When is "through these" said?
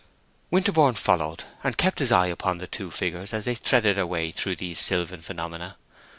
4.31-4.79